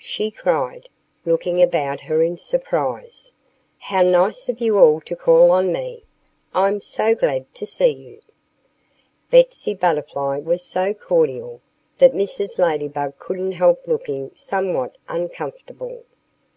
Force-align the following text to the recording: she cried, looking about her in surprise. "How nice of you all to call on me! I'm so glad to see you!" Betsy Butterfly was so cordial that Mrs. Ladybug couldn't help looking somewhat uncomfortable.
she 0.00 0.28
cried, 0.28 0.88
looking 1.24 1.62
about 1.62 2.00
her 2.00 2.20
in 2.20 2.36
surprise. 2.36 3.34
"How 3.78 4.02
nice 4.02 4.48
of 4.48 4.60
you 4.60 4.76
all 4.76 5.00
to 5.02 5.14
call 5.14 5.52
on 5.52 5.72
me! 5.72 6.02
I'm 6.52 6.80
so 6.80 7.14
glad 7.14 7.54
to 7.54 7.64
see 7.64 7.90
you!" 7.90 8.20
Betsy 9.30 9.72
Butterfly 9.72 10.40
was 10.40 10.64
so 10.64 10.94
cordial 10.94 11.60
that 11.98 12.12
Mrs. 12.12 12.58
Ladybug 12.58 13.18
couldn't 13.20 13.52
help 13.52 13.86
looking 13.86 14.32
somewhat 14.34 14.98
uncomfortable. 15.08 16.02